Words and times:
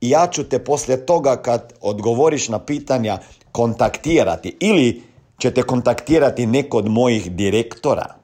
i 0.00 0.10
ja 0.10 0.26
ću 0.26 0.44
te 0.44 0.64
poslije 0.64 1.06
toga 1.06 1.36
kad 1.36 1.72
odgovoriš 1.80 2.48
na 2.48 2.58
pitanja 2.58 3.18
kontaktirati 3.52 4.56
ili 4.60 5.02
ćete 5.38 5.62
kontaktirati 5.62 6.46
neko 6.46 6.78
od 6.78 6.88
mojih 6.88 7.32
direktora. 7.32 8.14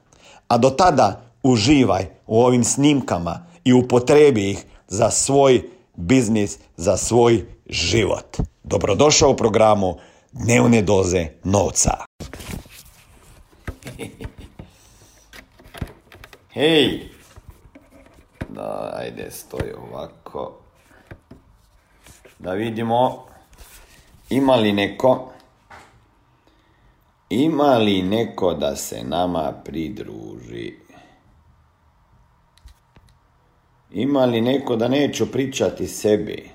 A 0.47 0.57
do 0.57 0.69
tada 0.69 1.21
uživaj 1.43 2.05
u 2.27 2.41
ovim 2.41 2.63
snimkama 2.63 3.45
i 3.63 3.73
upotrebi 3.73 4.49
ih 4.49 4.65
za 4.87 5.09
svoj 5.09 5.63
biznis, 5.95 6.57
za 6.77 6.97
svoj 6.97 7.45
život. 7.69 8.37
Dobrodošao 8.63 9.29
u 9.29 9.35
programu 9.35 9.97
Dnevne 10.31 10.81
doze 10.81 11.27
novca. 11.43 11.91
Hej! 16.53 17.09
Da, 18.49 18.93
ajde, 18.95 19.31
stoji 19.31 19.71
ovako 19.73 20.62
da 22.43 22.51
vidimo 22.51 23.25
ima 24.29 24.55
li 24.55 24.71
neko 24.71 25.33
ima 27.29 27.77
li 27.77 28.01
neko 28.01 28.53
da 28.53 28.75
se 28.75 29.03
nama 29.03 29.53
pridruži? 29.65 30.73
Ima 33.91 34.25
li 34.25 34.41
neko 34.41 34.75
da 34.75 34.87
neću 34.87 35.31
pričati 35.31 35.87
sebi? 35.87 36.49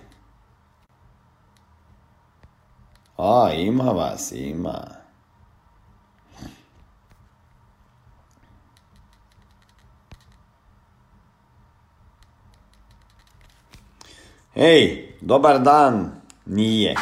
A 3.17 3.51
ima 3.57 3.85
vas 3.85 4.33
ima 4.33 4.98
Hej, 14.59 15.15
dobar 15.21 15.63
dan, 15.63 16.11
nije. 16.47 16.95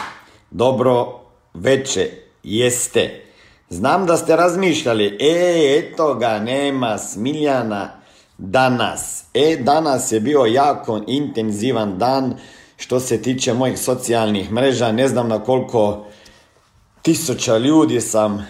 Dobro 0.51 1.21
veče, 1.55 2.11
jeste. 2.43 3.25
Znam 3.69 4.07
da 4.07 4.17
ste 4.17 4.37
razmišljali, 4.37 5.17
e, 5.21 5.79
eto 5.79 6.15
ga, 6.15 6.39
nema 6.39 6.99
Smiljana 6.99 7.91
danas. 8.39 9.25
E, 9.35 9.57
danas 9.61 10.13
je 10.13 10.21
bio 10.21 10.45
jako 10.45 11.01
intenzivan 11.07 11.99
dan 11.99 12.35
što 12.77 13.01
se 13.01 13.23
tiče 13.23 13.55
mojih 13.55 13.79
socijalnih 13.79 14.53
mreža. 14.53 14.93
Ne 14.93 15.09
znam 15.09 15.29
na 15.29 15.39
koliko 15.39 16.07
tisuća 17.03 17.59
ljudi 17.59 18.01
sam 18.01 18.47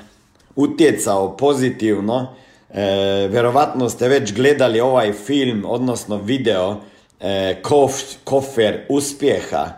utjecao 0.56 1.36
pozitivno. 1.36 2.34
E, 2.70 3.28
vjerovatno 3.30 3.88
ste 3.88 4.08
već 4.08 4.34
gledali 4.34 4.80
ovaj 4.80 5.12
film, 5.12 5.64
odnosno 5.66 6.16
video 6.16 6.76
e, 7.20 7.62
kof, 7.62 7.92
kofer 8.24 8.86
uspjeha, 8.88 9.68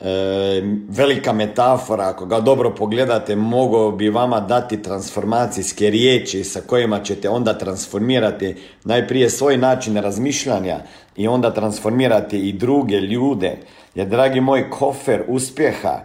e, 0.00 0.62
velika 0.88 1.32
metafora, 1.32 2.08
ako 2.08 2.26
ga 2.26 2.40
dobro 2.40 2.74
pogledate, 2.74 3.36
mogao 3.36 3.90
bi 3.90 4.08
vama 4.08 4.40
dati 4.40 4.82
transformacijske 4.82 5.90
riječi 5.90 6.44
sa 6.44 6.60
kojima 6.60 7.00
ćete 7.00 7.28
onda 7.28 7.58
transformirati 7.58 8.56
najprije 8.84 9.30
svoj 9.30 9.56
način 9.56 9.96
razmišljanja 9.96 10.80
i 11.16 11.28
onda 11.28 11.54
transformirati 11.54 12.48
i 12.48 12.52
druge 12.52 12.96
ljude. 12.96 13.56
Jer, 13.94 14.06
dragi 14.06 14.40
moj, 14.40 14.70
kofer 14.70 15.22
uspjeha 15.28 16.00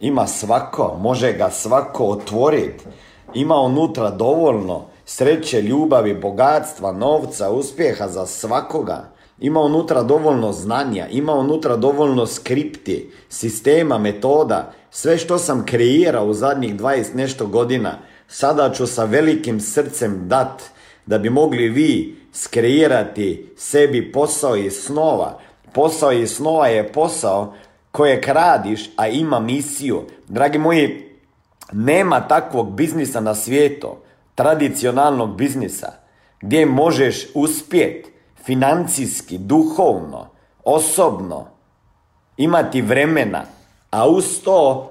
ima 0.00 0.26
svako, 0.26 0.96
može 1.00 1.32
ga 1.32 1.50
svako 1.50 2.04
otvoriti. 2.04 2.84
Ima 3.34 3.54
unutra 3.54 4.10
dovoljno 4.10 4.84
sreće, 5.04 5.62
ljubavi, 5.62 6.14
bogatstva, 6.14 6.92
novca, 6.92 7.50
uspjeha 7.50 8.08
za 8.08 8.26
svakoga. 8.26 9.15
Ima 9.38 9.60
unutra 9.60 10.02
dovoljno 10.02 10.52
znanja, 10.52 11.08
ima 11.08 11.32
unutra 11.34 11.76
dovoljno 11.76 12.26
skripti, 12.26 13.10
sistema, 13.28 13.98
metoda, 13.98 14.72
sve 14.90 15.18
što 15.18 15.38
sam 15.38 15.66
kreirao 15.66 16.26
u 16.26 16.34
zadnjih 16.34 16.76
20 16.76 17.14
nešto 17.14 17.46
godina, 17.46 17.98
sada 18.28 18.72
ću 18.72 18.86
sa 18.86 19.04
velikim 19.04 19.60
srcem 19.60 20.28
dat 20.28 20.62
da 21.06 21.18
bi 21.18 21.30
mogli 21.30 21.68
vi 21.68 22.16
skreirati 22.32 23.52
sebi 23.56 24.12
posao 24.12 24.56
i 24.56 24.70
snova. 24.70 25.38
Posao 25.72 26.12
i 26.12 26.26
snova 26.26 26.66
je 26.66 26.92
posao 26.92 27.54
kojeg 27.90 28.28
radiš, 28.28 28.90
a 28.96 29.08
ima 29.08 29.40
misiju. 29.40 30.02
Dragi 30.28 30.58
moji, 30.58 31.12
nema 31.72 32.28
takvog 32.28 32.72
biznisa 32.74 33.20
na 33.20 33.34
svijetu, 33.34 33.96
tradicionalnog 34.34 35.36
biznisa, 35.36 35.92
gdje 36.40 36.66
možeš 36.66 37.26
uspjeti 37.34 38.15
financijski, 38.46 39.38
duhovno, 39.38 40.26
osobno, 40.64 41.46
imati 42.36 42.82
vremena, 42.82 43.42
a 43.90 44.08
uz 44.08 44.40
to 44.44 44.90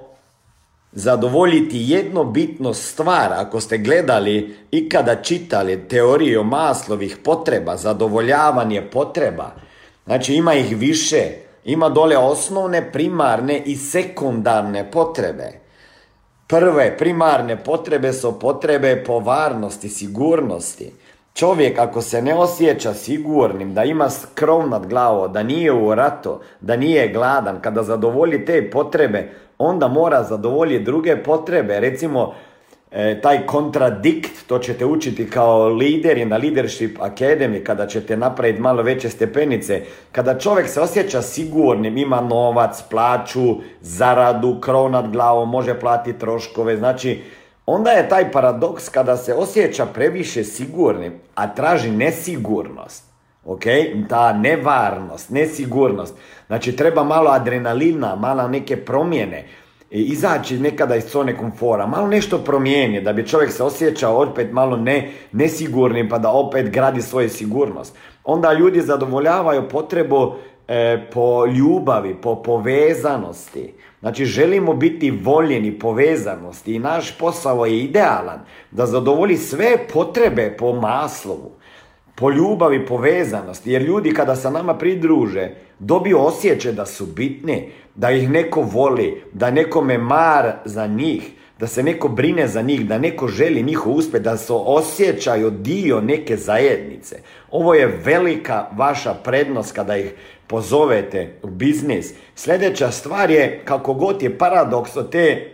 zadovoljiti 0.92 1.78
jedno 1.80 2.24
bitno 2.24 2.74
stvar, 2.74 3.32
ako 3.32 3.60
ste 3.60 3.78
gledali 3.78 4.56
i 4.70 4.88
kada 4.88 5.22
čitali 5.22 5.88
teoriju 5.88 6.44
maslovih 6.44 7.18
potreba, 7.24 7.76
zadovoljavanje 7.76 8.82
potreba, 8.82 9.50
znači 10.04 10.34
ima 10.34 10.54
ih 10.54 10.76
više, 10.76 11.22
ima 11.64 11.88
dole 11.88 12.16
osnovne, 12.16 12.92
primarne 12.92 13.58
i 13.58 13.76
sekundarne 13.76 14.90
potrebe. 14.90 15.60
Prve 16.46 16.96
primarne 16.98 17.64
potrebe 17.64 18.12
su 18.12 18.38
potrebe 18.38 19.04
povarnosti, 19.04 19.88
sigurnosti. 19.88 20.92
Čovjek 21.36 21.78
ako 21.78 22.02
se 22.02 22.22
ne 22.22 22.34
osjeća 22.34 22.94
sigurnim, 22.94 23.74
da 23.74 23.84
ima 23.84 24.08
krov 24.34 24.68
nad 24.68 24.86
glavo, 24.86 25.28
da 25.28 25.42
nije 25.42 25.72
u 25.72 25.94
ratu, 25.94 26.40
da 26.60 26.76
nije 26.76 27.08
gladan, 27.08 27.60
kada 27.60 27.82
zadovolji 27.82 28.44
te 28.44 28.70
potrebe, 28.70 29.28
onda 29.58 29.88
mora 29.88 30.22
zadovoljiti 30.22 30.84
druge 30.84 31.16
potrebe. 31.16 31.80
Recimo, 31.80 32.34
e, 32.90 33.20
taj 33.20 33.46
kontradikt, 33.46 34.46
to 34.46 34.58
ćete 34.58 34.84
učiti 34.84 35.30
kao 35.30 35.68
lideri 35.68 36.24
na 36.24 36.36
Leadership 36.36 36.98
Academy, 36.98 37.62
kada 37.62 37.86
ćete 37.86 38.16
napraviti 38.16 38.60
malo 38.60 38.82
veće 38.82 39.08
stepenice. 39.08 39.82
Kada 40.12 40.38
čovjek 40.38 40.68
se 40.68 40.80
osjeća 40.80 41.22
sigurnim, 41.22 41.96
ima 41.96 42.20
novac, 42.20 42.82
plaću, 42.90 43.56
zaradu, 43.80 44.60
krov 44.60 44.90
nad 44.90 45.12
glavom, 45.12 45.50
može 45.50 45.80
platiti 45.80 46.18
troškove, 46.18 46.76
znači 46.76 47.22
onda 47.66 47.90
je 47.90 48.08
taj 48.08 48.32
paradoks 48.32 48.88
kada 48.88 49.16
se 49.16 49.34
osjeća 49.34 49.86
previše 49.86 50.44
sigurnim, 50.44 51.12
a 51.34 51.54
traži 51.54 51.90
nesigurnost. 51.90 53.04
Ok, 53.44 53.62
ta 54.08 54.32
nevarnost, 54.32 55.30
nesigurnost. 55.30 56.14
Znači 56.46 56.76
treba 56.76 57.04
malo 57.04 57.30
adrenalina, 57.30 58.16
malo 58.16 58.48
neke 58.48 58.76
promjene. 58.76 59.44
Izaći 59.90 60.58
nekada 60.58 60.96
iz 60.96 61.04
zone 61.04 61.36
komfora, 61.36 61.86
malo 61.86 62.06
nešto 62.06 62.38
promijeni 62.38 63.00
da 63.00 63.12
bi 63.12 63.26
čovjek 63.26 63.52
se 63.52 63.62
osjećao 63.62 64.22
opet 64.22 64.52
malo 64.52 64.76
ne, 64.76 65.10
pa 66.10 66.18
da 66.18 66.30
opet 66.30 66.70
gradi 66.70 67.02
svoju 67.02 67.30
sigurnost. 67.30 67.96
Onda 68.24 68.52
ljudi 68.52 68.80
zadovoljavaju 68.80 69.68
potrebu 69.68 70.34
e, 70.68 71.06
po 71.12 71.46
ljubavi, 71.46 72.14
po 72.22 72.42
povezanosti. 72.42 73.74
Znači 74.06 74.24
želimo 74.24 74.74
biti 74.74 75.10
voljeni 75.10 75.78
povezanosti 75.78 76.74
i 76.74 76.78
naš 76.78 77.18
posao 77.18 77.66
je 77.66 77.80
idealan 77.80 78.40
da 78.70 78.86
zadovolji 78.86 79.36
sve 79.36 79.88
potrebe 79.92 80.56
po 80.58 80.72
maslovu, 80.72 81.50
po 82.14 82.30
ljubavi 82.30 82.86
povezanosti. 82.86 83.72
Jer 83.72 83.82
ljudi 83.82 84.14
kada 84.14 84.36
se 84.36 84.50
nama 84.50 84.74
pridruže, 84.74 85.50
dobiju 85.78 86.18
osjećaj 86.20 86.72
da 86.72 86.86
su 86.86 87.06
bitni, 87.06 87.68
da 87.94 88.10
ih 88.10 88.30
neko 88.30 88.60
voli, 88.60 89.22
da 89.32 89.50
nekome 89.50 89.98
mar 89.98 90.52
za 90.64 90.86
njih, 90.86 91.30
da 91.58 91.66
se 91.66 91.82
neko 91.82 92.08
brine 92.08 92.48
za 92.48 92.62
njih, 92.62 92.86
da 92.86 92.98
neko 92.98 93.28
želi 93.28 93.62
njihov 93.62 93.92
uspjeh, 93.92 94.22
da 94.22 94.36
se 94.36 94.52
osjećaju 94.52 95.50
dio 95.50 96.00
neke 96.00 96.36
zajednice. 96.36 97.16
Ovo 97.50 97.74
je 97.74 98.00
velika 98.04 98.66
vaša 98.72 99.14
prednost 99.14 99.72
kada 99.72 99.96
ih 99.96 100.14
pozovete 100.46 101.38
u 101.42 101.50
biznis. 101.50 102.12
Sljedeća 102.34 102.90
stvar 102.90 103.30
je, 103.30 103.62
kako 103.64 103.94
god 103.94 104.22
je 104.22 104.38
paradoks 104.38 104.96
od 104.96 105.10
te 105.10 105.52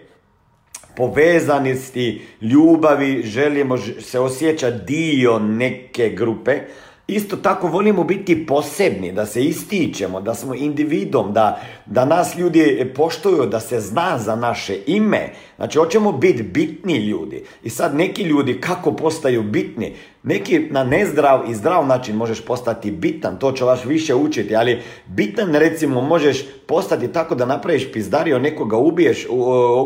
povezanosti, 0.96 2.22
ljubavi, 2.40 3.22
želimo 3.22 3.78
se 3.78 4.20
osjećati 4.20 4.84
dio 4.86 5.38
neke 5.38 6.08
grupe, 6.08 6.58
Isto 7.06 7.36
tako 7.36 7.68
volimo 7.68 8.04
biti 8.04 8.46
posebni, 8.46 9.12
da 9.12 9.26
se 9.26 9.44
ističemo, 9.44 10.20
da 10.20 10.34
smo 10.34 10.54
individom, 10.54 11.32
da, 11.32 11.60
da 11.86 12.04
nas 12.04 12.36
ljudi 12.36 12.92
poštuju, 12.96 13.46
da 13.46 13.60
se 13.60 13.80
zna 13.80 14.18
za 14.18 14.36
naše 14.36 14.78
ime. 14.86 15.32
Znači, 15.56 15.78
hoćemo 15.78 16.12
biti 16.12 16.42
bitni 16.42 16.96
ljudi. 16.96 17.44
I 17.62 17.70
sad 17.70 17.94
neki 17.94 18.22
ljudi 18.22 18.60
kako 18.60 18.92
postaju 18.92 19.42
bitni? 19.42 19.94
Neki 20.22 20.60
na 20.70 20.84
nezdrav 20.84 21.50
i 21.50 21.54
zdrav 21.54 21.86
način 21.86 22.16
možeš 22.16 22.44
postati 22.44 22.90
bitan, 22.90 23.38
to 23.38 23.52
će 23.52 23.64
vas 23.64 23.84
više 23.84 24.14
učiti, 24.14 24.56
ali 24.56 24.82
bitan 25.06 25.54
recimo 25.54 26.00
možeš 26.00 26.44
postati 26.66 27.08
tako 27.08 27.34
da 27.34 27.46
napraviš 27.46 27.92
pizdario, 27.92 28.38
nekoga 28.38 28.76
ubiješ, 28.76 29.26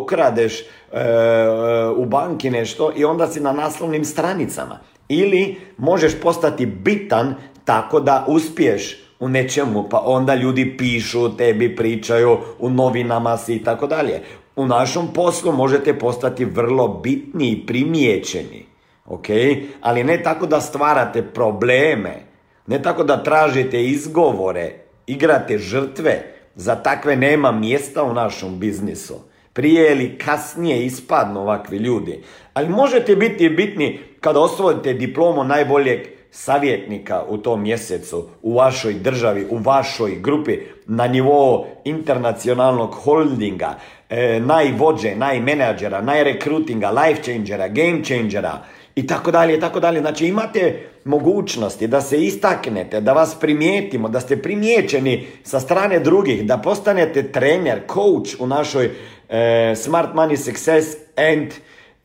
ukradeš 0.02 0.60
e, 0.60 0.64
u 1.96 2.04
banki 2.04 2.50
nešto 2.50 2.92
i 2.96 3.04
onda 3.04 3.26
si 3.26 3.40
na 3.40 3.52
naslovnim 3.52 4.04
stranicama. 4.04 4.80
Ili 5.08 5.56
možeš 5.78 6.20
postati 6.20 6.66
bitan 6.66 7.34
tako 7.64 8.00
da 8.00 8.24
uspiješ 8.28 8.96
u 9.20 9.28
nečemu, 9.28 9.88
pa 9.90 10.02
onda 10.04 10.34
ljudi 10.34 10.76
pišu, 10.78 11.36
tebi 11.36 11.76
pričaju, 11.76 12.38
u 12.58 12.70
novinama 12.70 13.36
si 13.36 13.54
i 13.54 13.64
tako 13.64 13.86
dalje. 13.86 14.20
U 14.56 14.66
našom 14.66 15.12
poslu 15.12 15.52
možete 15.52 15.98
postati 15.98 16.44
vrlo 16.44 16.88
bitni 16.88 17.50
i 17.50 17.66
primijećeni, 17.66 18.66
ok? 19.06 19.26
Ali 19.80 20.04
ne 20.04 20.22
tako 20.22 20.46
da 20.46 20.60
stvarate 20.60 21.22
probleme, 21.22 22.22
ne 22.66 22.82
tako 22.82 23.04
da 23.04 23.22
tražite 23.22 23.84
izgovore, 23.84 24.72
igrate 25.06 25.58
žrtve, 25.58 26.32
za 26.54 26.74
takve 26.74 27.16
nema 27.16 27.52
mjesta 27.52 28.02
u 28.02 28.14
našom 28.14 28.58
biznisu. 28.58 29.14
Prije 29.56 29.92
ili 29.92 30.18
kasnije 30.18 30.86
ispadnu 30.86 31.40
ovakvi 31.40 31.76
ljudi. 31.76 32.22
Ali 32.54 32.68
možete 32.68 33.16
biti 33.16 33.48
bitni 33.48 34.00
kada 34.20 34.40
osvojite 34.40 34.92
diplomu 34.92 35.44
najboljeg 35.44 36.00
savjetnika 36.30 37.22
u 37.28 37.38
tom 37.38 37.62
mjesecu, 37.62 38.28
u 38.42 38.54
vašoj 38.54 38.94
državi, 38.94 39.46
u 39.50 39.56
vašoj 39.58 40.18
grupi, 40.20 40.58
na 40.86 41.06
nivou 41.06 41.64
internacionalnog 41.84 42.90
holdinga, 42.90 43.74
e, 44.10 44.40
najvođe, 44.40 45.16
najmenadžera, 45.16 46.00
najrekrutinga, 46.00 46.90
life 46.90 47.22
changera, 47.22 47.68
game 47.68 48.04
changera 48.04 48.62
i 48.94 49.06
tako 49.06 49.30
dalje 49.30 49.60
tako 49.60 49.80
dalje. 49.80 50.00
Znači 50.00 50.26
imate 50.26 50.88
mogućnosti 51.04 51.86
da 51.86 52.00
se 52.00 52.24
istaknete, 52.24 53.00
da 53.00 53.12
vas 53.12 53.36
primijetimo, 53.40 54.08
da 54.08 54.20
ste 54.20 54.42
primijećeni 54.42 55.26
sa 55.42 55.60
strane 55.60 55.98
drugih, 55.98 56.46
da 56.46 56.58
postanete 56.58 57.32
trener, 57.32 57.80
coach 57.92 58.40
u 58.40 58.46
našoj 58.46 58.90
Smart 59.76 60.14
Money 60.14 60.36
Success 60.36 60.96
and 61.16 61.52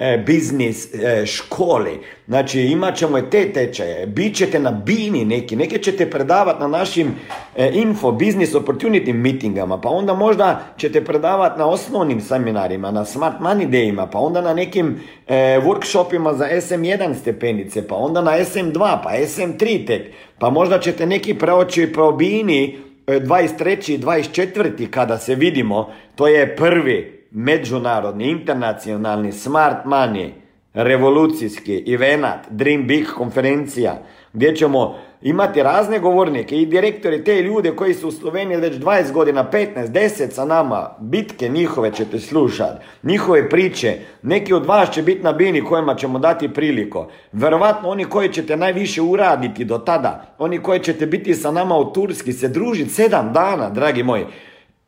e, 0.02 0.18
biznis 0.18 0.94
e, 0.94 1.26
školi. 1.26 2.00
Znači 2.28 2.62
imat 2.62 2.96
ćemo 2.96 3.18
i 3.18 3.30
te 3.30 3.54
tečaje, 3.54 4.08
bit 4.08 4.36
ćete 4.36 4.60
na 4.60 4.72
bini 4.72 5.26
neki, 5.26 5.56
neke 5.56 5.78
ćete 5.78 6.10
predavati 6.10 6.60
na 6.60 6.68
našim 6.68 7.16
e, 7.56 7.72
info, 7.74 8.12
business 8.12 8.54
opportunity 8.54 9.14
meetingama, 9.14 9.82
pa 9.82 9.90
onda 9.90 10.14
možda 10.14 10.62
ćete 10.78 11.06
predavati 11.06 11.60
na 11.60 11.68
osnovnim 11.68 12.22
seminarima, 12.22 12.92
na 12.92 13.06
smart 13.06 13.40
money 13.40 13.70
dayima, 13.70 14.08
pa 14.12 14.20
onda 14.20 14.42
na 14.42 14.54
nekim 14.54 15.00
e, 15.28 15.60
workshopima 15.60 16.34
za 16.34 16.48
SM1 16.52 17.16
stepenice, 17.22 17.88
pa 17.88 17.96
onda 17.96 18.22
na 18.22 18.32
SM2, 18.32 18.98
pa 19.04 19.10
SM3 19.10 19.88
tek, 19.88 20.12
pa 20.40 20.50
možda 20.50 20.80
ćete 20.80 21.06
neki 21.06 21.34
preoći 21.34 21.94
probini 21.94 22.91
23. 23.08 23.94
i 23.94 23.98
24. 23.98 24.90
kada 24.90 25.18
se 25.18 25.36
vidimo, 25.36 25.94
to 26.16 26.28
je 26.28 26.56
prvi 26.56 27.28
međunarodni, 27.32 28.32
internacionalni, 28.32 29.32
smart 29.32 29.86
money, 29.86 30.32
revolucijski, 30.74 31.94
event, 31.94 32.42
Dream 32.50 32.88
Big 32.88 33.06
konferencija, 33.18 34.02
gdje 34.34 34.56
ćemo 34.56 34.96
imati 35.22 35.64
razne 35.64 36.00
govornike 36.00 36.58
i 36.58 36.66
direktori, 36.66 37.24
te 37.24 37.42
ljude 37.42 37.72
koji 37.72 37.94
su 37.94 38.08
u 38.08 38.12
Sloveniji 38.12 38.58
već 38.58 38.76
20 38.76 39.12
godina, 39.12 39.50
15, 39.52 39.88
10 39.88 40.30
sa 40.30 40.46
nama, 40.46 40.90
bitke 41.00 41.50
njihove 41.50 41.94
ćete 41.94 42.20
slušati, 42.20 42.86
njihove 43.04 43.50
priče, 43.50 43.98
neki 44.22 44.54
od 44.54 44.66
vas 44.66 44.92
će 44.92 45.02
biti 45.02 45.24
na 45.24 45.32
bini 45.32 45.64
kojima 45.64 45.96
ćemo 45.96 46.20
dati 46.20 46.54
priliku. 46.54 47.06
Verovatno 47.32 47.90
oni 47.90 48.06
koji 48.06 48.30
ćete 48.30 48.58
najviše 48.58 49.02
uraditi 49.02 49.66
do 49.66 49.78
tada, 49.78 50.36
oni 50.40 50.60
koji 50.60 50.80
ćete 50.80 51.06
biti 51.06 51.36
sa 51.36 51.52
nama 51.52 51.78
u 51.78 51.94
Turski, 51.94 52.34
se 52.34 52.48
družiti 52.48 52.90
sedam 52.90 53.34
dana, 53.34 53.70
dragi 53.70 54.04
moji, 54.04 54.26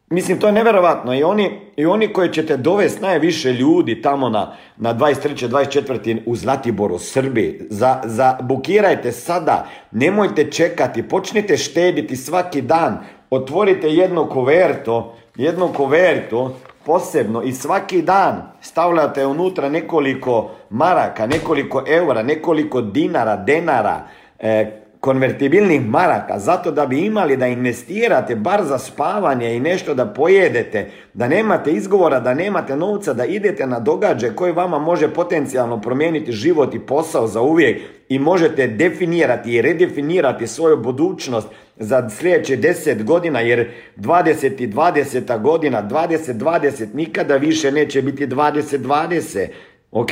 Mislim, 0.09 0.39
to 0.39 0.47
je 0.47 0.53
nevjerovatno. 0.53 1.13
I 1.13 1.23
oni, 1.23 1.59
I 1.75 1.85
oni 1.85 2.13
koji 2.13 2.29
ćete 2.29 2.57
dovesti 2.57 3.01
najviše 3.01 3.53
ljudi 3.53 4.01
tamo 4.01 4.29
na, 4.29 4.55
na 4.77 4.93
23. 4.93 5.49
24. 5.49 6.19
u 6.25 6.35
Zlatiboru, 6.35 6.99
Srbiji, 6.99 7.61
za, 7.69 8.01
za, 8.05 8.37
bukirajte 8.41 9.11
sada, 9.11 9.67
nemojte 9.91 10.51
čekati, 10.51 11.03
počnite 11.03 11.57
štediti 11.57 12.15
svaki 12.15 12.61
dan, 12.61 12.97
otvorite 13.29 13.89
jednu 13.89 14.29
kuvertu, 14.29 15.03
jednu 15.35 15.73
kuvertu 15.73 16.51
posebno 16.85 17.41
i 17.43 17.51
svaki 17.51 18.01
dan 18.01 18.41
stavljate 18.61 19.25
unutra 19.25 19.69
nekoliko 19.69 20.51
maraka, 20.69 21.27
nekoliko 21.27 21.83
eura, 21.87 22.23
nekoliko 22.23 22.81
dinara, 22.81 23.35
denara, 23.35 24.07
e, 24.39 24.82
konvertibilnih 25.03 25.89
maraka 25.89 26.39
zato 26.39 26.71
da 26.71 26.85
bi 26.85 27.05
imali 27.05 27.37
da 27.37 27.47
investirate 27.47 28.35
bar 28.35 28.63
za 28.63 28.77
spavanje 28.77 29.55
i 29.55 29.59
nešto 29.59 29.93
da 29.93 30.05
pojedete, 30.05 30.91
da 31.13 31.27
nemate 31.27 31.71
izgovora, 31.71 32.19
da 32.19 32.33
nemate 32.33 32.75
novca, 32.75 33.13
da 33.13 33.25
idete 33.25 33.67
na 33.67 33.79
događaj 33.79 34.29
koji 34.29 34.51
vama 34.51 34.79
može 34.79 35.13
potencijalno 35.13 35.81
promijeniti 35.81 36.31
život 36.31 36.75
i 36.75 36.79
posao 36.79 37.27
za 37.27 37.41
uvijek 37.41 37.81
i 38.09 38.19
možete 38.19 38.67
definirati 38.67 39.53
i 39.53 39.61
redefinirati 39.61 40.47
svoju 40.47 40.77
budućnost 40.77 41.47
za 41.77 42.09
sljedeće 42.09 42.57
10 42.57 43.03
godina 43.03 43.39
jer 43.39 43.71
20 43.97 44.61
i 44.61 44.67
20 44.67 45.41
godina, 45.41 45.87
20-20 45.89 46.87
nikada 46.93 47.35
više 47.35 47.71
neće 47.71 48.01
biti 48.01 48.27
20-20, 48.27 49.47
ok? 49.91 50.11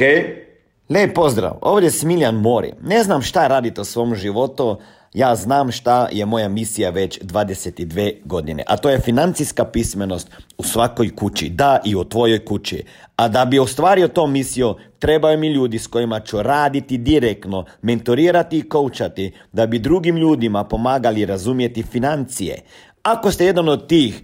Lijep 0.92 1.16
pozdrav, 1.16 1.58
ovdje 1.62 1.88
je 1.88 1.92
Smiljan 1.92 2.36
Mori. 2.36 2.74
Ne 2.82 3.04
znam 3.04 3.22
šta 3.22 3.48
radite 3.48 3.82
u 3.82 3.86
svom 3.86 4.16
životu, 4.16 4.78
ja 5.14 5.36
znam 5.36 5.72
šta 5.72 6.08
je 6.12 6.26
moja 6.26 6.50
misija 6.50 6.90
već 6.90 7.20
22 7.20 8.16
godine, 8.26 8.64
a 8.68 8.78
to 8.78 8.90
je 8.90 9.00
financijska 9.00 9.66
pismenost 9.66 10.30
u 10.58 10.64
svakoj 10.64 11.16
kući, 11.16 11.50
da 11.50 11.80
i 11.86 11.96
u 11.96 12.04
tvojoj 12.04 12.46
kući. 12.46 12.84
A 13.16 13.28
da 13.28 13.46
bi 13.46 13.60
ostvario 13.60 14.08
to 14.08 14.28
misiju, 14.28 14.76
trebaju 15.00 15.40
mi 15.40 15.48
ljudi 15.48 15.80
s 15.80 15.88
kojima 15.88 16.20
ću 16.20 16.42
raditi 16.42 16.98
direktno, 16.98 17.66
mentorirati 17.82 18.58
i 18.58 18.70
koučati, 18.70 19.32
da 19.52 19.68
bi 19.68 19.80
drugim 19.80 20.18
ljudima 20.18 20.64
pomagali 20.64 21.26
razumjeti 21.26 21.84
financije. 21.84 22.62
Ako 23.04 23.32
ste 23.32 23.46
jedan 23.46 23.70
od 23.70 23.88
tih 23.88 24.24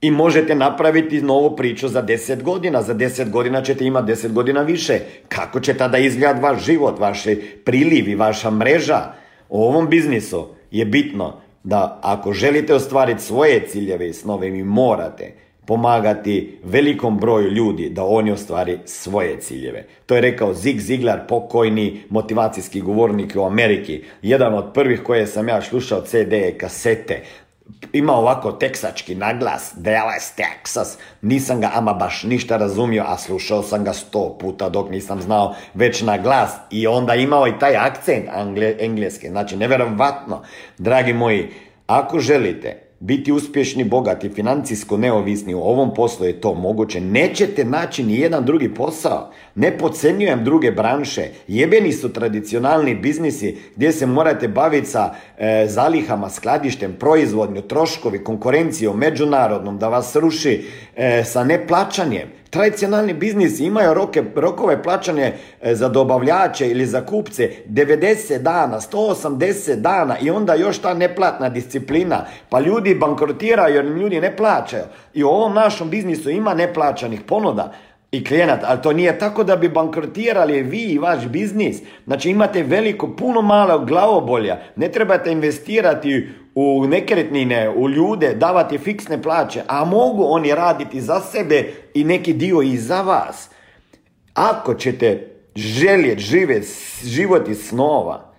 I 0.01 0.12
možete 0.12 0.55
napraviti 0.55 1.22
novu 1.22 1.55
priču 1.55 1.88
za 1.88 2.03
10 2.03 2.43
godina. 2.43 2.81
Za 2.81 2.96
10 2.96 3.29
godina 3.29 3.62
ćete 3.62 3.86
imati 3.86 4.12
10 4.12 4.34
godina 4.34 4.62
više. 4.62 5.00
Kako 5.27 5.60
će 5.60 5.74
tada 5.74 5.98
izgledati 5.98 6.43
vaš 6.43 6.65
život, 6.65 7.00
vaše 7.00 7.36
prilivi, 7.65 8.15
vaša 8.15 8.51
mreža? 8.51 9.01
U 9.50 9.63
ovom 9.63 9.89
biznisu 9.89 10.48
je 10.72 10.86
bitno 10.86 11.34
da 11.63 12.00
ako 12.03 12.34
želite 12.34 12.74
ostvariti 12.74 13.24
svoje 13.24 13.67
ciljeve 13.67 14.10
i 14.10 14.13
snove, 14.13 14.50
vi 14.50 14.63
morate 14.63 15.46
pomagati 15.67 16.59
velikom 16.63 17.19
broju 17.19 17.51
ljudi 17.51 17.89
da 17.89 18.03
oni 18.03 18.31
ostvari 18.31 18.79
svoje 18.86 19.39
ciljeve. 19.39 19.86
To 20.05 20.15
je 20.15 20.21
rekao 20.21 20.53
Zig 20.53 20.79
Ziglar, 20.79 21.19
pokojni 21.27 22.03
motivacijski 22.09 22.81
govornik 22.81 23.33
u 23.36 23.43
Ameriki. 23.43 24.03
Jedan 24.21 24.53
od 24.53 24.74
prvih 24.74 25.03
koje 25.03 25.27
sam 25.27 25.47
ja 25.47 25.62
slušao 25.62 26.01
CD 26.01 26.33
kasete 26.59 27.24
ima 27.93 28.13
ovako 28.13 28.51
teksački 28.51 29.15
naglas, 29.15 29.74
Dallas, 29.75 30.33
Texas, 30.38 30.97
nisam 31.21 31.62
ga 31.62 31.71
ama 31.74 31.93
baš 31.93 32.24
ništa 32.24 32.57
razumio, 32.57 33.03
a 33.07 33.17
slušao 33.17 33.63
sam 33.63 33.83
ga 33.83 33.93
sto 33.93 34.38
puta 34.39 34.69
dok 34.69 34.89
nisam 34.89 35.21
znao 35.21 35.55
već 35.74 36.01
na 36.01 36.17
glas 36.17 36.51
i 36.71 36.88
onda 36.88 37.15
imao 37.15 37.47
i 37.47 37.59
taj 37.59 37.75
akcent 37.75 38.29
engleski, 38.79 39.29
znači 39.29 39.57
nevjerovatno. 39.57 40.41
Dragi 40.77 41.13
moji, 41.13 41.50
ako 41.88 42.19
želite 42.19 42.87
biti 42.99 43.31
uspješni, 43.31 43.83
bogati, 43.83 44.29
financijsko 44.29 44.97
neovisni 44.97 45.53
u 45.53 45.61
ovom 45.61 45.93
poslu 45.93 46.25
je 46.25 46.41
to 46.41 46.53
moguće. 46.53 47.01
Nećete 47.01 47.65
naći 47.65 48.03
ni 48.03 48.19
jedan 48.19 48.45
drugi 48.45 48.73
posao. 48.73 49.31
Ne 49.55 49.77
podcjenjujem 49.77 50.43
druge 50.43 50.71
branše. 50.71 51.29
Jebeni 51.47 51.91
su 51.91 52.13
tradicionalni 52.13 52.95
biznisi 52.95 53.57
gdje 53.75 53.91
se 53.91 54.05
morate 54.05 54.47
baviti 54.47 54.87
sa 54.87 55.13
e, 55.37 55.65
zalihama, 55.69 56.29
skladištem, 56.29 56.95
proizvodnju, 56.99 57.61
troškovi, 57.61 58.23
konkurencijom, 58.23 58.97
međunarodnom, 58.97 59.77
da 59.77 59.87
vas 59.87 60.15
ruši 60.15 60.65
e, 60.95 61.23
sa 61.23 61.43
neplaćanjem. 61.43 62.37
Tradicionalni 62.49 63.13
biznisi 63.13 63.65
imaju 63.65 63.93
roke, 63.93 64.23
rokove 64.35 64.83
plaćanje 64.83 65.33
za 65.63 65.89
dobavljače 65.89 66.69
ili 66.69 66.85
za 66.85 67.05
kupce 67.05 67.49
90 67.69 68.37
dana, 68.37 68.79
180 68.79 69.75
dana 69.75 70.17
i 70.21 70.29
onda 70.29 70.55
još 70.55 70.77
ta 70.77 70.93
neplatna 70.93 71.49
disciplina. 71.49 72.25
Pa 72.49 72.59
ljudi 72.59 72.95
bankrotiraju 72.95 73.75
jer 73.75 73.85
ljudi 73.85 74.21
ne 74.21 74.35
plaćaju. 74.35 74.83
I 75.13 75.23
u 75.23 75.27
ovom 75.27 75.53
našem 75.53 75.89
biznisu 75.89 76.29
ima 76.29 76.53
neplaćanih 76.53 77.21
ponuda 77.21 77.73
i 78.11 78.25
klijenata, 78.25 78.65
ali 78.69 78.81
to 78.81 78.93
nije 78.93 79.19
tako 79.19 79.43
da 79.43 79.55
bi 79.55 79.69
bankrotirali 79.69 80.63
vi 80.63 80.81
i 80.81 80.97
vaš 80.97 81.27
biznis. 81.27 81.81
Znači 82.05 82.29
imate 82.29 82.63
veliko, 82.63 83.15
puno 83.15 83.41
malo 83.41 83.79
glavobolja. 83.79 84.57
Ne 84.75 84.91
trebate 84.91 85.31
investirati 85.31 86.29
u 86.59 86.87
nekretnine, 86.87 87.69
u 87.69 87.89
ljude, 87.89 88.33
davati 88.33 88.77
fiksne 88.77 89.21
plaće, 89.21 89.61
a 89.67 89.85
mogu 89.85 90.23
oni 90.23 90.55
raditi 90.55 91.01
za 91.01 91.19
sebe 91.19 91.73
i 91.93 92.03
neki 92.03 92.33
dio 92.33 92.61
i 92.61 92.77
za 92.77 93.01
vas. 93.01 93.49
Ako 94.33 94.73
ćete 94.73 95.27
željeti 95.55 96.21
živjeti 96.21 96.67
život 97.03 97.47
iz 97.47 97.67
snova 97.67 98.33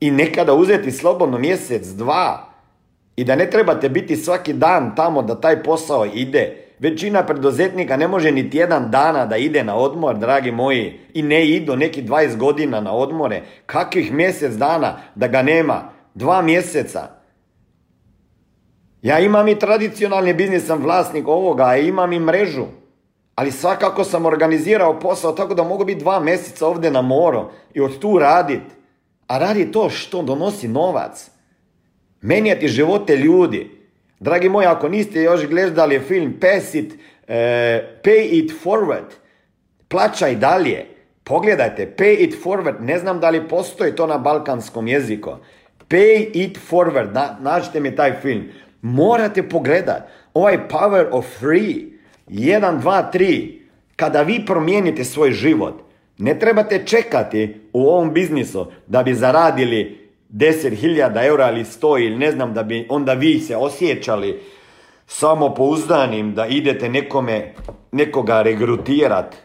i 0.00 0.10
nekada 0.10 0.54
uzeti 0.54 0.90
slobodno 0.90 1.38
mjesec, 1.38 1.86
dva 1.86 2.48
i 3.16 3.24
da 3.24 3.36
ne 3.36 3.50
trebate 3.50 3.88
biti 3.88 4.16
svaki 4.16 4.52
dan 4.52 4.94
tamo 4.96 5.22
da 5.22 5.40
taj 5.40 5.62
posao 5.62 6.06
ide, 6.14 6.60
Većina 6.78 7.22
preduzetnika 7.22 7.96
ne 7.96 8.08
može 8.08 8.32
ni 8.32 8.50
tjedan 8.50 8.90
dana 8.90 9.26
da 9.26 9.36
ide 9.36 9.64
na 9.64 9.76
odmor, 9.76 10.18
dragi 10.18 10.52
moji, 10.52 11.00
i 11.14 11.22
ne 11.22 11.46
idu 11.46 11.76
neki 11.76 12.02
20 12.02 12.36
godina 12.36 12.80
na 12.80 12.92
odmore. 12.92 13.42
Kakvih 13.66 14.12
mjesec 14.12 14.54
dana 14.54 14.96
da 15.14 15.28
ga 15.28 15.42
nema? 15.42 15.93
Dva 16.14 16.42
mjeseca. 16.42 17.08
Ja 19.02 19.18
imam 19.18 19.48
i 19.48 19.58
tradicionalni 19.58 20.34
biznis, 20.34 20.66
sam 20.66 20.82
vlasnik 20.82 21.28
ovoga, 21.28 21.64
a 21.64 21.76
imam 21.76 22.12
i 22.12 22.20
mrežu. 22.20 22.64
Ali 23.34 23.50
svakako 23.50 24.04
sam 24.04 24.26
organizirao 24.26 25.00
posao 25.00 25.32
tako 25.32 25.54
da 25.54 25.62
mogu 25.62 25.84
biti 25.84 26.00
dva 26.00 26.20
mjeseca 26.20 26.66
ovdje 26.66 26.90
na 26.90 27.02
moru 27.02 27.44
i 27.74 27.80
od 27.80 27.98
tu 27.98 28.18
radit. 28.18 28.62
A 29.26 29.38
radi 29.38 29.72
to 29.72 29.90
što 29.90 30.22
donosi 30.22 30.68
novac. 30.68 31.30
Menjati 32.20 32.68
živote 32.68 33.16
ljudi. 33.16 33.70
Dragi 34.20 34.48
moji, 34.48 34.66
ako 34.66 34.88
niste 34.88 35.22
još 35.22 35.46
gledali 35.46 36.00
film 36.00 36.34
Pass 36.40 36.74
it, 36.74 36.94
eh, 37.28 37.98
Pay 38.02 38.28
it 38.30 38.52
forward, 38.64 39.10
plaćaj 39.88 40.34
dalje, 40.34 40.86
pogledajte, 41.24 41.94
Pay 41.98 42.16
it 42.18 42.44
forward, 42.44 42.80
ne 42.80 42.98
znam 42.98 43.20
da 43.20 43.30
li 43.30 43.48
postoji 43.48 43.96
to 43.96 44.06
na 44.06 44.18
balkanskom 44.18 44.88
jeziku. 44.88 45.30
Pay 45.94 46.30
it 46.34 46.58
forward, 46.70 47.12
na, 47.12 47.36
nađite 47.40 47.80
mi 47.80 47.96
taj 47.96 48.12
film. 48.22 48.44
Morate 48.82 49.48
pogledat. 49.48 50.02
Ovaj 50.34 50.68
power 50.68 51.06
of 51.10 51.26
three, 51.38 51.74
1, 52.28 52.80
2, 52.80 53.12
3, 53.12 53.58
kada 53.96 54.22
vi 54.22 54.46
promijenite 54.46 55.04
svoj 55.04 55.32
život, 55.32 55.82
ne 56.18 56.38
trebate 56.38 56.82
čekati 56.86 57.60
u 57.72 57.86
ovom 57.86 58.12
biznisu 58.12 58.66
da 58.86 59.02
bi 59.02 59.14
zaradili 59.14 60.10
10.000 60.32 61.26
eura 61.26 61.50
ili 61.50 61.64
100 61.64 62.06
ili 62.06 62.16
ne 62.16 62.30
znam 62.30 62.54
da 62.54 62.62
bi 62.62 62.86
onda 62.90 63.12
vi 63.12 63.40
se 63.40 63.56
osjećali 63.56 64.40
samopouzdanim 65.06 66.34
da 66.34 66.46
idete 66.46 66.88
nekome, 66.88 67.54
nekoga 67.92 68.42
regrutirat, 68.42 69.36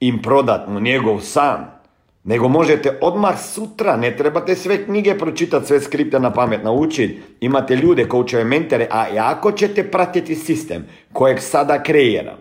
im 0.00 0.22
prodat 0.22 0.68
mu 0.68 0.80
njegov 0.80 1.20
san. 1.20 1.81
Nego 2.24 2.48
možete 2.48 2.98
odmah 3.00 3.40
sutra, 3.40 3.96
ne 3.96 4.16
trebate 4.16 4.54
sve 4.54 4.84
knjige 4.84 5.18
pročitati, 5.18 5.66
sve 5.66 5.80
skripte 5.80 6.20
na 6.20 6.32
pamet 6.32 6.64
naučiti. 6.64 7.20
Imate 7.40 7.76
ljude, 7.76 8.08
koučeve, 8.08 8.44
mentere, 8.44 8.88
a 8.90 9.06
ako 9.18 9.52
ćete 9.52 9.90
pratiti 9.90 10.34
sistem 10.34 10.86
kojeg 11.12 11.38
sada 11.40 11.82
kreiram, 11.82 12.36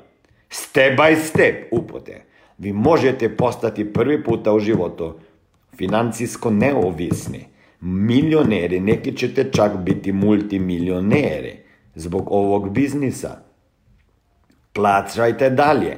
step 0.49 0.99
by 0.99 1.15
step 1.15 1.55
upute, 1.71 2.23
vi 2.57 2.73
možete 2.73 3.35
postati 3.37 3.93
prvi 3.93 4.23
puta 4.23 4.53
u 4.53 4.59
životu 4.59 5.13
financijsko 5.77 6.49
neovisni 6.49 7.45
milioneri, 7.81 8.79
neki 8.79 9.17
ćete 9.17 9.51
čak 9.51 9.77
biti 9.77 10.11
multimilioneri 10.11 11.57
zbog 11.95 12.31
ovog 12.31 12.69
biznisa. 12.69 13.37
Plaćajte 14.73 15.49
dalje. 15.49 15.97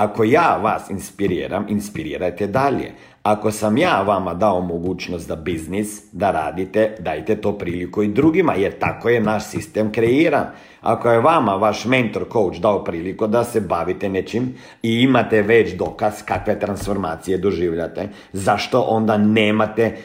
Ako 0.00 0.24
ja 0.24 0.56
vas 0.62 0.90
inspiriram, 0.90 1.66
inspirirajte 1.68 2.46
dalje. 2.46 2.92
Ako 3.22 3.50
sam 3.50 3.78
ja 3.78 4.02
vama 4.02 4.34
dao 4.34 4.60
mogućnost 4.60 5.26
za 5.26 5.36
biznis, 5.36 6.02
da 6.12 6.30
radite, 6.30 6.96
dajte 6.98 7.36
to 7.36 7.52
priliku 7.58 8.02
i 8.02 8.08
drugima, 8.08 8.54
jer 8.54 8.78
tako 8.78 9.08
je 9.08 9.20
naš 9.20 9.44
sistem 9.44 9.92
kreiran. 9.92 10.46
Ako 10.80 11.10
je 11.10 11.20
vama 11.20 11.54
vaš 11.54 11.84
mentor, 11.84 12.24
coach 12.32 12.60
dao 12.60 12.84
priliku 12.84 13.26
da 13.26 13.44
se 13.44 13.60
bavite 13.60 14.08
nečim 14.08 14.54
i 14.82 15.02
imate 15.02 15.42
već 15.42 15.74
dokaz 15.74 16.22
kakve 16.24 16.60
transformacije 16.60 17.38
doživljate, 17.38 18.08
zašto 18.32 18.80
onda 18.80 19.18
nemate 19.18 19.96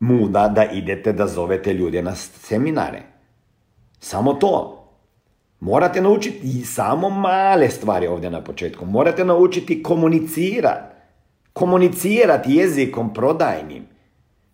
muda 0.00 0.48
da 0.48 0.64
idete 0.64 1.12
da 1.12 1.26
zovete 1.26 1.74
ljude 1.74 2.02
na 2.02 2.14
seminare. 2.14 3.02
Samo 4.00 4.34
to. 4.34 4.75
Morate 5.60 6.00
naučiti 6.00 6.38
i 6.42 6.64
samo 6.64 7.10
male 7.10 7.70
stvari 7.70 8.06
ovdje 8.06 8.30
na 8.30 8.40
početku. 8.40 8.86
Morate 8.86 9.24
naučiti 9.24 9.82
komunicirati. 9.82 10.96
Komunicirati 11.52 12.54
jezikom 12.54 13.14
prodajnim. 13.14 13.86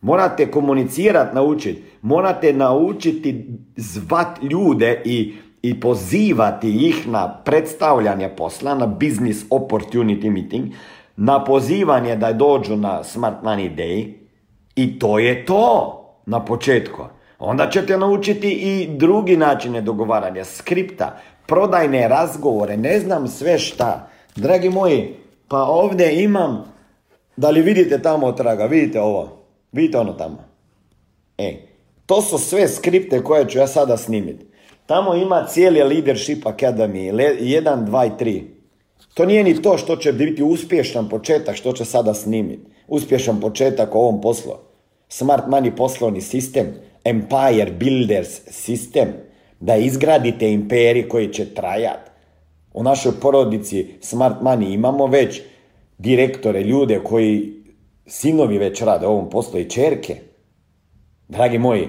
Morate 0.00 0.50
komunicirati, 0.50 1.34
naučiti. 1.34 1.82
Morate 2.02 2.52
naučiti 2.52 3.46
zvat 3.76 4.42
ljude 4.42 5.02
i, 5.04 5.34
i 5.62 5.80
pozivati 5.80 6.88
ih 6.88 7.08
na 7.08 7.28
predstavljanje 7.44 8.28
posla, 8.28 8.74
na 8.74 8.86
business 8.86 9.44
opportunity 9.50 10.30
meeting, 10.30 10.72
na 11.16 11.44
pozivanje 11.44 12.16
da 12.16 12.32
dođu 12.32 12.76
na 12.76 13.04
Smart 13.04 13.36
Money 13.42 13.76
Day, 13.76 14.12
i 14.74 14.98
to 14.98 15.18
je 15.18 15.44
to 15.44 15.98
na 16.26 16.44
početku. 16.44 17.02
Onda 17.44 17.70
ćete 17.70 17.98
naučiti 17.98 18.50
i 18.50 18.88
drugi 18.96 19.36
načine 19.36 19.80
dogovaranja, 19.80 20.44
skripta, 20.44 21.20
prodajne 21.46 22.08
razgovore, 22.08 22.76
ne 22.76 23.00
znam 23.00 23.28
sve 23.28 23.58
šta. 23.58 24.08
Dragi 24.36 24.70
moji, 24.70 25.14
pa 25.48 25.62
ovdje 25.62 26.22
imam, 26.22 26.72
da 27.36 27.50
li 27.50 27.62
vidite 27.62 28.02
tamo 28.02 28.32
traga, 28.32 28.64
vidite 28.64 29.00
ovo, 29.00 29.28
vidite 29.72 29.98
ono 29.98 30.12
tamo. 30.12 30.44
E, 31.38 31.56
to 32.06 32.22
su 32.22 32.38
sve 32.38 32.68
skripte 32.68 33.22
koje 33.22 33.48
ću 33.48 33.58
ja 33.58 33.66
sada 33.66 33.96
snimiti. 33.96 34.46
Tamo 34.86 35.14
ima 35.14 35.46
cijeli 35.48 35.82
Leadership 35.82 36.44
Academy, 36.44 37.12
1, 37.12 37.86
2 37.86 38.06
i 38.06 38.10
3. 38.24 38.42
To 39.14 39.24
nije 39.24 39.44
ni 39.44 39.62
to 39.62 39.78
što 39.78 39.96
će 39.96 40.12
biti 40.12 40.42
uspješan 40.42 41.08
početak, 41.08 41.56
što 41.56 41.72
će 41.72 41.84
sada 41.84 42.14
snimiti 42.14 42.66
uspješan 42.88 43.40
početak 43.40 43.94
ovom 43.94 44.20
poslu. 44.20 44.52
Smart 45.08 45.44
Money 45.46 45.76
poslovni 45.76 46.20
sistem, 46.20 46.66
Empire 47.04 47.72
Builders 47.78 48.40
sistem, 48.50 49.08
da 49.60 49.76
izgradite 49.76 50.52
imperij 50.52 51.08
koji 51.08 51.32
će 51.32 51.54
trajati. 51.54 52.10
U 52.74 52.82
našoj 52.82 53.12
porodici 53.20 53.86
Smart 54.00 54.36
Money 54.42 54.74
imamo 54.74 55.06
već 55.06 55.40
direktore, 55.98 56.62
ljude 56.62 57.00
koji 57.04 57.52
sinovi 58.06 58.58
već 58.58 58.82
rade 58.82 59.06
ovom 59.06 59.30
poslu 59.30 59.60
i 59.60 59.70
čerke. 59.70 60.16
Dragi 61.28 61.58
moji, 61.58 61.88